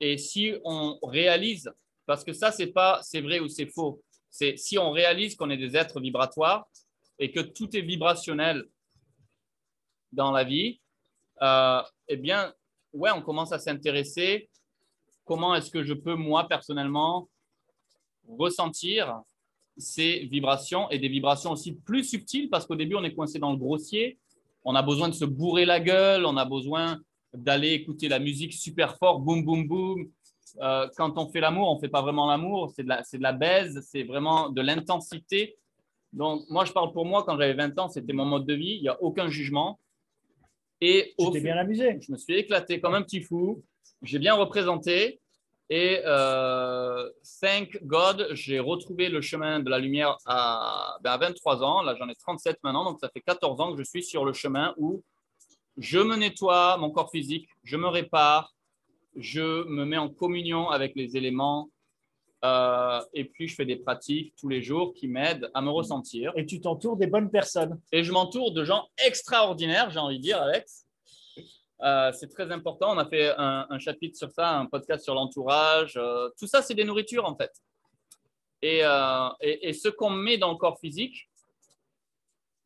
[0.00, 1.72] Et si on réalise,
[2.08, 5.50] parce que ça, c'est pas c'est vrai ou c'est faux, c'est si on réalise qu'on
[5.50, 6.66] est des êtres vibratoires,
[7.18, 8.64] et que tout est vibrationnel
[10.12, 10.80] dans la vie,
[11.42, 12.54] euh, eh bien,
[12.94, 14.48] ouais, on commence à s'intéresser
[15.26, 17.28] comment est-ce que je peux, moi, personnellement,
[18.26, 19.20] ressentir
[19.76, 23.52] ces vibrations et des vibrations aussi plus subtiles parce qu'au début, on est coincé dans
[23.52, 24.18] le grossier.
[24.64, 26.98] On a besoin de se bourrer la gueule, on a besoin
[27.34, 30.10] d'aller écouter la musique super fort, boum, boum, boum.
[30.60, 33.22] Euh, quand on fait l'amour, on ne fait pas vraiment l'amour, c'est de, la, de
[33.22, 35.56] la baise, c'est vraiment de l'intensité.
[36.12, 38.76] Donc, moi, je parle pour moi, quand j'avais 20 ans, c'était mon mode de vie,
[38.76, 39.78] il n'y a aucun jugement.
[40.80, 41.98] Et t'es bien amusé.
[42.00, 43.62] Je me suis éclaté comme un petit fou,
[44.02, 45.20] j'ai bien représenté.
[45.70, 47.10] Et euh,
[47.42, 51.82] thank God, j'ai retrouvé le chemin de la lumière à, ben à 23 ans.
[51.82, 54.32] Là, j'en ai 37 maintenant, donc ça fait 14 ans que je suis sur le
[54.32, 55.02] chemin où
[55.76, 58.54] je me nettoie mon corps physique, je me répare,
[59.16, 61.70] je me mets en communion avec les éléments
[62.44, 66.32] euh, et puis je fais des pratiques tous les jours qui m'aident à me ressentir.
[66.36, 67.80] Et tu t'entoures des bonnes personnes.
[67.90, 70.84] Et je m'entoure de gens extraordinaires, j'ai envie de dire, Alex.
[71.80, 72.92] Euh, c'est très important.
[72.94, 75.94] On a fait un, chapitre sur ça, un podcast sur l'entourage.
[75.96, 77.52] Euh, tout ça, c'est des nourritures en fait.
[78.62, 78.82] Et,
[79.40, 81.28] et, et ce qu'on met dans le corps physique,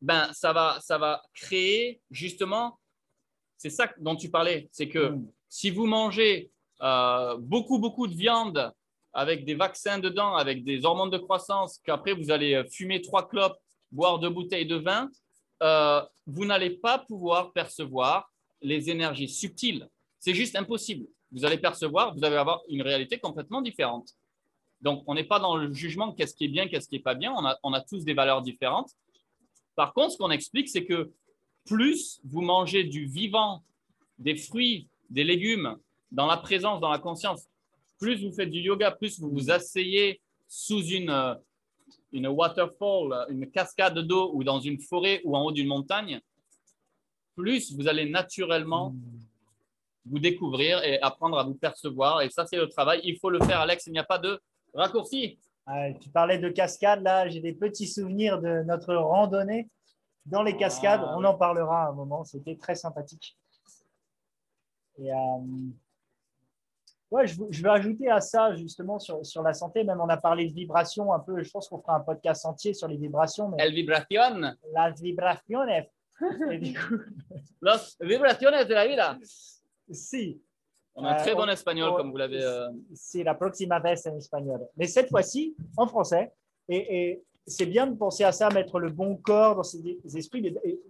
[0.03, 2.77] ben, ça, va, ça va créer justement,
[3.57, 5.31] c'est ça dont tu parlais, c'est que mm.
[5.53, 6.49] Si vous mangez
[7.39, 8.73] beaucoup, beaucoup de viande
[9.13, 13.29] avec des vaccins dedans, avec des hormones de croissance, qu'après vous allez euh, fumer trois
[13.29, 13.57] clopes,
[13.91, 15.11] boire deux bouteilles de vin,
[15.61, 19.87] euh, vous n'allez pas pouvoir percevoir les énergies subtiles.
[20.17, 21.05] C'est juste impossible.
[21.31, 24.09] Vous allez percevoir, vous allez avoir une réalité complètement différente.
[24.81, 27.13] Donc, on n'est pas dans le jugement qu'est-ce qui est bien, qu'est-ce qui n'est pas
[27.13, 27.31] bien.
[27.37, 28.89] On a, on a tous des valeurs différentes.
[29.75, 31.11] Par contre, ce qu'on explique, c'est que
[31.65, 33.63] plus vous mangez du vivant,
[34.17, 35.77] des fruits, des légumes,
[36.11, 37.47] dans la présence, dans la conscience,
[37.99, 41.35] plus vous faites du yoga, plus vous vous asseyez sous une, euh,
[42.11, 46.19] une waterfall, une cascade d'eau ou dans une forêt ou en haut d'une montagne,
[47.35, 48.93] plus vous allez naturellement
[50.05, 52.21] vous découvrir et apprendre à vous percevoir.
[52.21, 52.99] Et ça, c'est le travail.
[53.03, 53.87] Il faut le faire, Alex.
[53.87, 54.39] Il n'y a pas de
[54.73, 55.39] raccourci.
[56.01, 57.01] tu parlais de cascade.
[57.03, 59.69] Là, j'ai des petits souvenirs de notre randonnée
[60.25, 61.01] dans les cascades.
[61.03, 62.23] Ah, On en parlera un moment.
[62.25, 63.37] C'était très sympathique.
[64.99, 65.15] Et, euh,
[67.13, 69.83] Ouais, je, je, veux ajouter à ça justement sur, sur, la santé.
[69.83, 71.43] Même on a parlé de vibrations un peu.
[71.43, 73.49] Je pense qu'on fera un podcast entier sur les vibrations.
[73.49, 74.57] Mais El vibración.
[74.73, 75.85] Las vibraciones.
[77.61, 79.19] Las vibraciones de la vida.
[79.91, 80.41] Si.
[80.95, 82.41] On a un très bon euh, espagnol, comme vous l'avez.
[82.41, 82.71] Euh...
[82.95, 84.67] C'est la próxima vez en espagnol.
[84.75, 86.33] Mais cette fois-ci, en français.
[86.67, 90.47] Et, et c'est bien de penser à ça, mettre le bon corps dans ses esprits.
[90.63, 90.81] Et,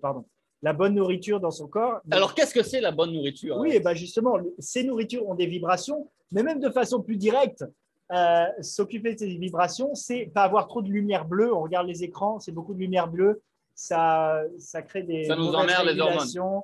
[0.00, 0.24] pardon
[0.62, 2.00] la bonne nourriture dans son corps.
[2.10, 5.46] Alors, qu'est-ce que c'est la bonne nourriture Oui, et ben justement, ces nourritures ont des
[5.46, 7.64] vibrations, mais même de façon plus directe,
[8.12, 11.52] euh, s'occuper de ces vibrations, c'est pas avoir trop de lumière bleue.
[11.52, 13.42] On regarde les écrans, c'est beaucoup de lumière bleue.
[13.74, 15.24] Ça, ça crée des.
[15.24, 16.62] Ça nous emmerde les hormones.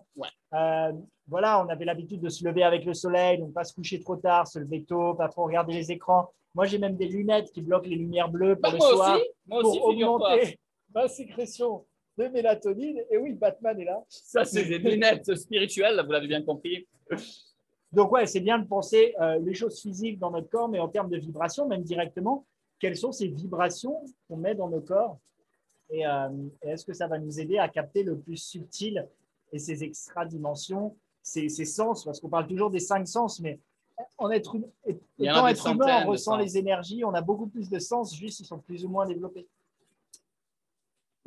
[0.54, 0.92] Euh,
[1.26, 4.16] voilà, on avait l'habitude de se lever avec le soleil, donc pas se coucher trop
[4.16, 6.30] tard, se lever tôt, pas trop regarder les écrans.
[6.54, 9.16] Moi, j'ai même des lunettes qui bloquent les lumières bleues pour bah, le soir.
[9.16, 10.58] Aussi, moi pour augmenter
[10.94, 11.84] ma sécrétion
[12.18, 13.00] de mélatonine.
[13.10, 14.02] Et oui, Batman est là.
[14.08, 16.86] Ça, c'est des lunettes spirituelles, vous l'avez bien compris.
[17.92, 20.88] Donc, ouais, c'est bien de penser euh, les choses physiques dans notre corps, mais en
[20.88, 22.44] termes de vibrations, même directement,
[22.78, 25.18] quelles sont ces vibrations qu'on met dans nos corps?
[25.90, 26.28] Et, euh,
[26.62, 29.06] est-ce que ça va nous aider à capter le plus subtil
[29.52, 32.04] et ces extra-dimensions, ces, sens?
[32.04, 33.58] Parce qu'on parle toujours des cinq sens, mais
[34.18, 34.56] en être,
[35.18, 38.44] étant être humain, on ressent les énergies, on a beaucoup plus de sens, juste ils
[38.44, 39.48] sont plus ou moins développés.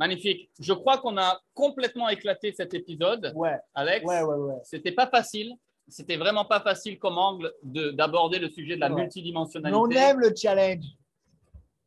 [0.01, 0.49] Magnifique.
[0.59, 3.31] Je crois qu'on a complètement éclaté cet épisode.
[3.35, 3.59] Ouais.
[3.75, 4.03] Alex.
[4.03, 4.55] Ouais, ouais, ouais.
[4.63, 5.53] C'était pas facile.
[5.87, 9.79] C'était vraiment pas facile comme angle d'aborder le sujet de la multidimensionnalité.
[9.79, 10.85] on aime le challenge.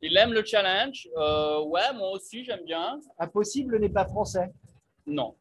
[0.01, 1.09] Il aime le challenge.
[1.17, 3.01] Euh, ouais, moi aussi, j'aime bien.
[3.19, 4.53] Impossible n'est pas français.
[5.05, 5.35] Non.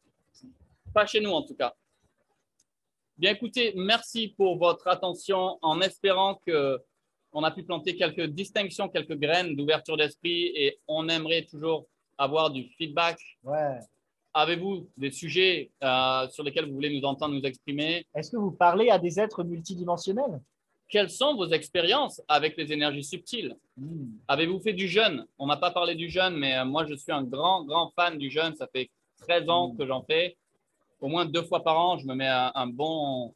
[0.95, 1.75] Pas chez nous, en tout cas.
[3.19, 6.81] Bien, écoutez, merci pour votre attention en espérant que
[7.33, 11.85] on a pu planter quelques distinctions, quelques graines d'ouverture d'esprit et on aimerait toujours
[12.17, 13.19] avoir du feedback.
[13.43, 13.79] Ouais.
[14.33, 18.05] Avez-vous des sujets euh, sur lesquels vous voulez nous entendre nous exprimer?
[18.15, 20.41] Est-ce que vous parlez à des êtres multidimensionnels?
[20.89, 23.55] Quelles sont vos expériences avec les énergies subtiles?
[23.77, 24.11] Hmm.
[24.27, 25.25] Avez-vous fait du jeûne?
[25.37, 28.17] On n'a pas parlé du jeûne, mais euh, moi je suis un grand, grand fan
[28.17, 28.55] du jeûne.
[28.55, 28.89] Ça fait
[29.21, 29.77] 13 ans hmm.
[29.77, 30.35] que j'en fais.
[30.99, 33.33] Au moins deux fois par an, je me mets un bon,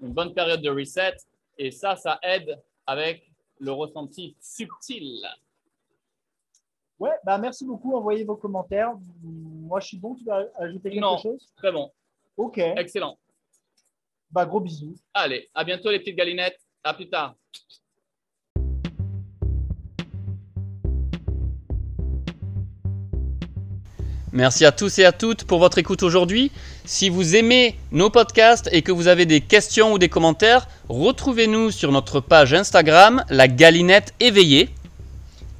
[0.00, 1.16] une bonne période de reset.
[1.58, 5.22] Et ça, ça aide avec le ressenti subtil.
[6.98, 7.96] Ouais, bah merci beaucoup.
[7.96, 8.92] Envoyez vos commentaires.
[9.22, 10.14] Moi, je suis bon.
[10.14, 11.52] Tu vas ajouter quelque non, chose?
[11.56, 11.90] Très bon.
[12.36, 12.58] Ok.
[12.58, 13.18] Excellent.
[14.30, 14.94] Bah, gros bisous.
[15.12, 16.58] Allez, à bientôt, les petites galinettes.
[16.82, 17.34] À plus tard.
[24.32, 26.50] Merci à tous et à toutes pour votre écoute aujourd'hui.
[26.84, 31.70] Si vous aimez nos podcasts et que vous avez des questions ou des commentaires, retrouvez-nous
[31.70, 34.70] sur notre page Instagram, la galinette éveillée.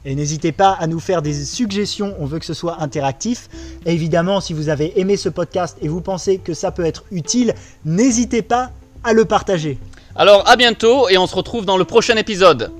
[0.04, 3.48] Et n'hésitez pas à nous faire des suggestions, on veut que ce soit interactif.
[3.86, 7.54] évidemment, si vous avez aimé ce podcast et vous pensez que ça peut être utile,
[7.84, 8.70] n'hésitez pas
[9.02, 9.78] à le partager.
[10.14, 12.70] Alors à bientôt et on se retrouve dans le prochain épisode.